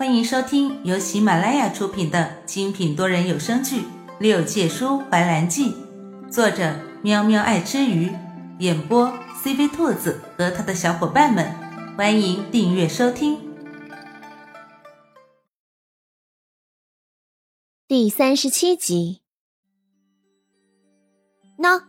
[0.00, 3.82] 欢迎收听由喜马拉雅出品的精品多人有声剧
[4.18, 5.74] 《六界书怀兰记》，
[6.30, 8.10] 作者喵喵爱吃鱼，
[8.60, 9.12] 演播
[9.44, 11.54] CV 兔子和他的小伙伴们。
[11.98, 13.38] 欢迎订阅收听。
[17.86, 19.20] 第三十七集。
[21.58, 21.82] 喏，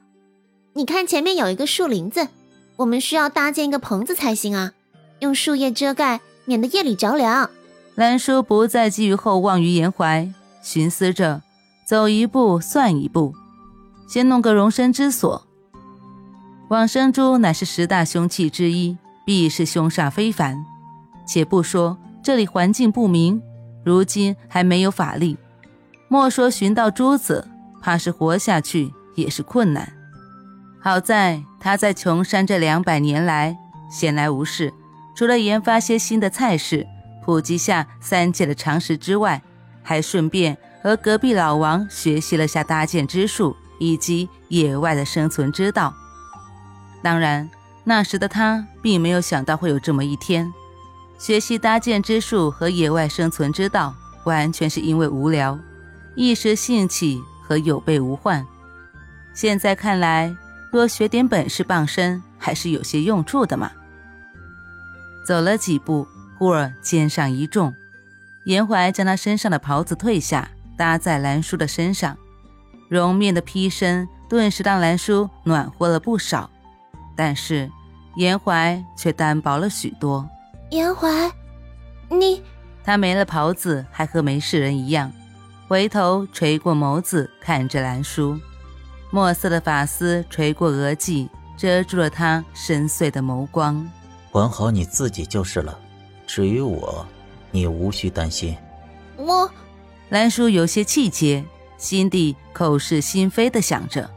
[0.73, 2.27] 你看前面有一个树林子，
[2.75, 4.73] 我们需要搭建一个棚子才行啊，
[5.19, 7.49] 用树叶遮盖，免得夜里着凉。
[7.95, 11.41] 兰叔不再寄予厚望于颜怀，寻思着
[11.85, 13.35] 走一步算一步，
[14.07, 15.45] 先弄个容身之所。
[16.69, 20.57] 往生珠乃是十大凶器之一，必是凶煞非凡。
[21.27, 23.41] 且不说这里环境不明，
[23.83, 25.37] 如今还没有法力，
[26.07, 27.45] 莫说寻到珠子，
[27.81, 29.91] 怕是活下去也是困难。
[30.79, 33.57] 好在他在穷山这两百年来
[33.91, 34.73] 闲来无事，
[35.13, 36.87] 除了研发些新的菜式。
[37.23, 39.41] 普及下三界的常识之外，
[39.83, 45.93] 还顺便和隔壁老王学习了下搭建之术以及野外的生存之道。
[47.03, 47.49] 当然，
[47.83, 50.51] 那时的他并没有想到会有这么一天。
[51.17, 53.93] 学习搭建之术和野外生存之道，
[54.23, 55.57] 完全是因为无聊，
[56.15, 58.45] 一时兴起和有备无患。
[59.33, 60.35] 现在看来，
[60.71, 63.71] 多学点本事傍身，还是有些用处的嘛。
[65.25, 66.07] 走了几步。
[66.41, 67.71] 忽而肩上一重，
[68.45, 72.17] 严怀将他身上的袍子褪下，搭在兰叔的身上，
[72.89, 76.49] 绒面的披身顿时让兰叔暖和了不少。
[77.15, 77.69] 但是
[78.15, 80.27] 严怀却单薄了许多。
[80.71, 81.31] 严怀，
[82.09, 82.41] 你……
[82.83, 85.11] 他没了袍子，还和没事人一样，
[85.67, 88.35] 回头垂过眸子看着兰叔，
[89.11, 93.87] 墨色的发丝垂过额际，遮住了他深邃的眸光。
[94.31, 95.77] 管好你自己就是了。
[96.33, 97.05] 至于我，
[97.51, 98.55] 你无需担心。
[99.17, 99.51] 我，
[100.07, 101.43] 兰叔有些气结，
[101.77, 104.09] 心底口是心非的想着：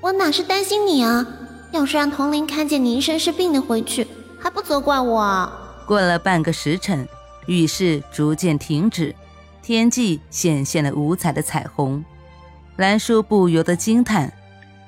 [0.00, 1.24] 我哪是担心你啊？
[1.70, 4.04] 要是让童林看见你一身是病的回去，
[4.40, 5.48] 还不责怪我？
[5.86, 7.08] 过了半个时辰，
[7.46, 9.14] 雨势逐渐停止，
[9.62, 12.04] 天际显现了五彩的彩虹。
[12.78, 14.32] 兰叔不由得惊叹：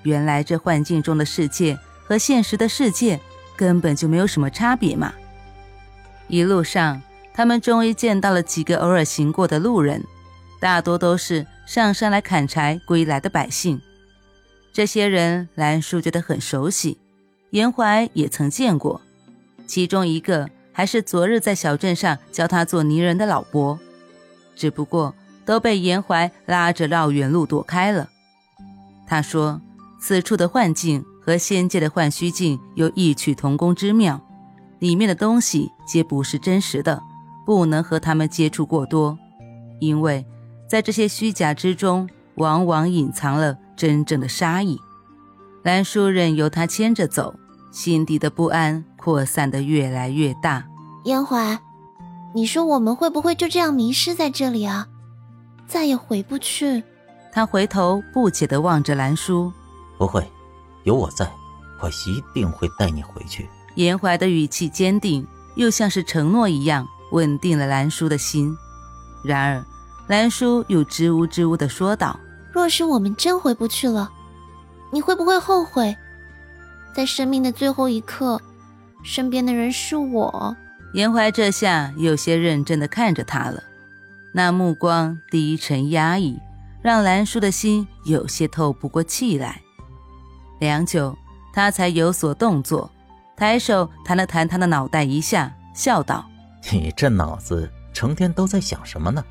[0.02, 3.20] 原来这幻境中的世界和现实的世界
[3.56, 5.12] 根本就没有什么差别嘛！
[6.28, 7.02] 一路上，
[7.34, 10.02] 他们终于见到了几个偶尔行过的路人，
[10.60, 13.80] 大多都是上山来砍柴归来的百姓。
[14.72, 16.96] 这些人，兰叔觉得很熟悉，
[17.50, 19.02] 严怀也曾见过。
[19.66, 23.78] 其中一个还是昨日在小镇上教他做泥人的老伯，
[24.56, 28.08] 只不过都被严怀拉着绕远路躲开了。
[29.06, 29.60] 他说
[30.00, 34.18] ：“此处的幻境和仙界的幻虚境有异曲同工之妙。”
[34.82, 37.00] 里面的东西皆不是真实的，
[37.46, 39.16] 不能和他们接触过多，
[39.78, 40.26] 因为
[40.68, 44.76] 在这些虚假之中，往往隐藏了真正的杀意。
[45.62, 47.32] 兰叔任由他牵着走，
[47.70, 50.66] 心底的不安扩散的越来越大。
[51.04, 51.56] 烟怀，
[52.34, 54.88] 你说我们会不会就这样迷失在这里啊？
[55.68, 56.82] 再也回不去？
[57.32, 59.52] 他回头不解地望着兰叔，
[59.96, 60.28] 不会，
[60.82, 61.30] 有我在，
[61.80, 63.48] 我一定会带你回去。
[63.74, 68.56] 严怀的语气坚定，又像是承诺一样，稳定了兰叔的心。
[69.24, 69.64] 然而，
[70.08, 72.18] 兰叔又支吾支吾地说道
[72.52, 74.10] ：“若是我们真回不去了，
[74.90, 75.96] 你会不会后悔？
[76.94, 78.40] 在生命的最后一刻，
[79.02, 80.56] 身边的人是我。”
[80.92, 83.62] 严怀这下有些认真地看着他了，
[84.34, 86.38] 那目光低沉压抑，
[86.82, 89.62] 让兰叔的心有些透不过气来。
[90.60, 91.16] 良久，
[91.54, 92.90] 他才有所动作。
[93.36, 96.24] 抬手弹了弹他的脑袋一下，笑道
[96.70, 99.24] ：“你这脑子成天都在想什么呢？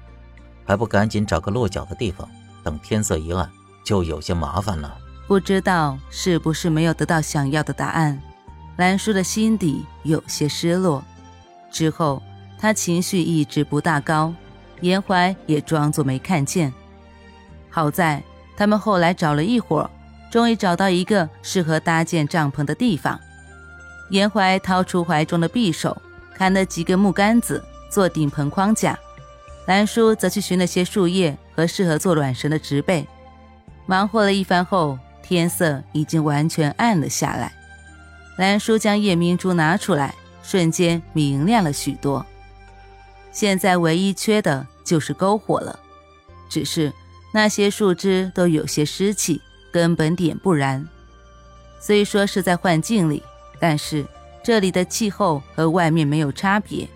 [0.66, 2.28] 还不赶紧找个落脚的地方，
[2.64, 3.50] 等天色一暗，
[3.86, 4.98] 就有些麻烦了。”
[5.28, 8.22] 不知道是不是没有得到想要的答案，
[8.76, 11.02] 兰叔的心底有些失落。
[11.72, 12.22] 之后
[12.60, 14.34] 他情绪一直不大高，
[14.82, 16.74] 严怀也装作没看见。
[17.70, 18.22] 好在
[18.58, 19.90] 他们后来找了一会儿，
[20.30, 23.18] 终于找到一个适合搭建帐篷的地方。
[24.12, 26.00] 严怀掏出怀中的匕首，
[26.36, 28.98] 砍了几根木杆子做顶棚框架。
[29.68, 33.08] 兰叔则去寻了些树叶和适合做卵绳的植被。
[33.86, 37.54] 忙活了一番后，天色已经完全暗了下来。
[38.38, 40.14] 兰叔将夜明珠拿出来，
[40.44, 42.26] 瞬间明亮了许多。
[43.32, 45.80] 现在唯一缺的就是篝火了，
[46.50, 46.92] 只是
[47.34, 49.42] 那些树枝都有些湿气，
[49.72, 50.86] 根本点不燃。
[51.80, 53.24] 虽说是在幻境里。
[53.62, 54.04] 但是
[54.44, 56.90] 这里的气候和外面没有差别，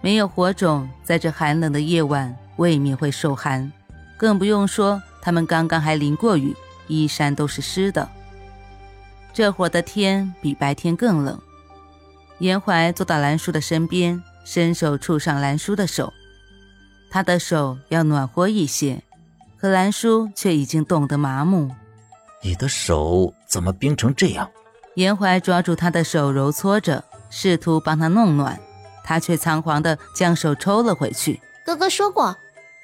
[0.00, 3.72] 没有火种，在这寒冷的夜晚未免会受寒，
[4.16, 6.56] 更不用说他们刚刚还淋过雨，
[6.88, 8.08] 衣衫都是湿的。
[9.32, 11.40] 这会儿的天比白天更冷。
[12.38, 16.12] 严怀坐到兰叔的身边，伸手触上兰叔的手，
[17.10, 19.00] 他的手要暖和一些，
[19.56, 21.70] 可兰叔却已经冻得麻木。
[22.42, 24.50] 你的手怎么冰成这样？
[24.96, 28.58] 严怀抓住他的手揉搓着，试图帮他弄暖，
[29.04, 31.40] 他却仓皇地将手抽了回去。
[31.66, 32.34] 哥哥说过，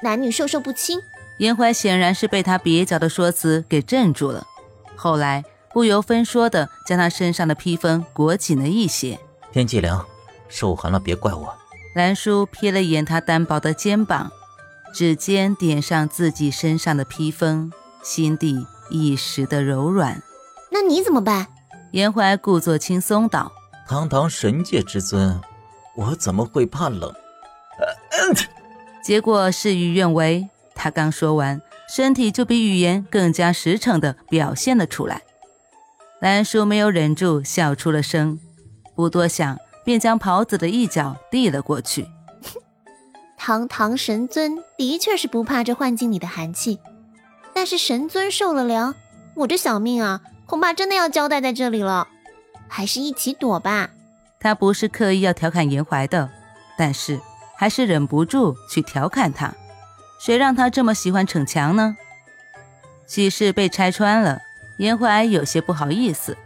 [0.03, 1.00] 男女授受不亲。
[1.38, 4.47] 严怀显然是被他蹩脚的说辞给镇住了，
[4.94, 5.43] 后来
[5.73, 9.19] 不由分说的将他身上的披风裹紧了一些。
[9.50, 10.05] 天气凉，
[10.49, 11.55] 受寒了别怪我。
[11.94, 14.31] 兰叔瞥了眼他单薄的肩膀，
[14.93, 17.73] 指尖点上自己身上的披风，
[18.03, 20.23] 心底一时的柔软。
[20.70, 21.49] 那你怎么办？
[21.93, 23.53] 严怀故作轻松道
[23.87, 25.39] ：“堂堂神界之尊，
[25.94, 27.12] 我怎么会怕冷？”
[29.05, 31.61] 结果事与愿违，他刚说完，
[31.94, 35.21] 身体就比语言更加实诚的表现了出来。
[36.21, 38.39] 兰叔没有忍住，笑出了声。
[38.94, 42.09] 不多想，便将袍子的一角递了过去。
[43.37, 46.79] 堂堂神尊的确是不怕这幻境里的寒气，
[47.53, 48.94] 但是神尊受了凉，
[49.35, 50.23] 我这小命啊，
[50.53, 52.09] 恐怕真的要交代在这里了。
[52.69, 53.89] 还是一起躲吧。
[54.39, 56.29] 他不是刻意要调侃严怀的，
[56.77, 57.19] 但是
[57.57, 59.55] 还是忍不住去调侃他。
[60.21, 61.97] 谁让他这么喜欢逞强呢？
[63.07, 64.43] 喜事被拆穿了，
[64.77, 66.37] 严怀有些不好意思。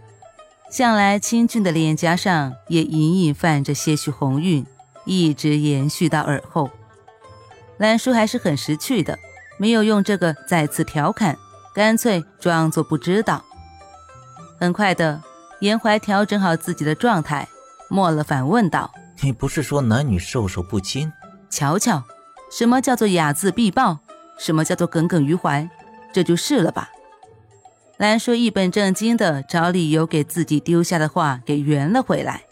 [0.70, 4.64] 向来清俊的脸颊上也隐隐泛着些许红晕，
[5.04, 6.70] 一直延续到耳后。
[7.78, 9.18] 兰叔还是很识趣的，
[9.58, 11.36] 没有用这个再次调侃，
[11.74, 13.44] 干脆装作不知道。
[14.58, 15.22] 很快的，
[15.60, 17.48] 严怀调整好自己的状态，
[17.88, 18.92] 末了反问道
[19.22, 21.12] ：“你不是说男女授受不亲？
[21.50, 22.02] 瞧瞧，
[22.50, 23.98] 什么叫做睚眦必报？
[24.38, 25.68] 什么叫做耿耿于怀？
[26.12, 26.90] 这就是了吧？”
[27.98, 32.42] 兰叔一本正经的找理由给自己丢下的话给圆了回来。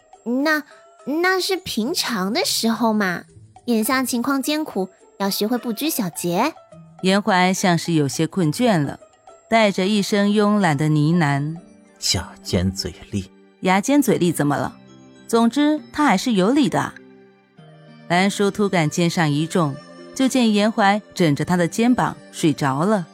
[0.42, 0.62] 那
[1.04, 3.24] 那是平常的时候嘛，
[3.66, 6.54] 眼下情况艰苦，要学会不拘小节。
[7.02, 8.98] 严怀像是有些困倦了，
[9.50, 11.56] 带着一声慵懒的呢喃
[12.12, 13.30] ：“牙尖嘴利，
[13.60, 14.76] 牙尖嘴利怎么了？
[15.26, 16.92] 总之他还是有理的。”
[18.08, 19.74] 兰叔突感肩上一重，
[20.14, 23.06] 就见严怀枕着他的肩膀睡着了。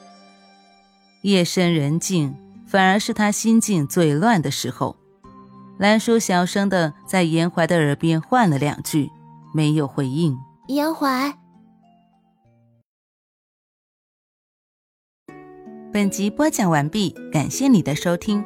[1.22, 2.34] 夜深人静，
[2.66, 4.96] 反而是他心境最乱的时候。
[5.78, 9.08] 兰叔小声的在严怀的耳边唤了两句，
[9.54, 10.36] 没有回应。
[10.68, 11.38] 严怀，
[15.92, 18.44] 本集播讲完毕，感谢你的收听。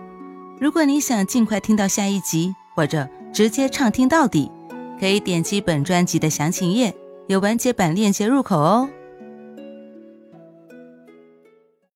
[0.60, 4.50] 如果你想尽快听到下一集，或者直接畅听到底，
[4.98, 6.94] 可以点击本专辑的详情页，
[7.26, 8.88] 有完结版链接入口哦。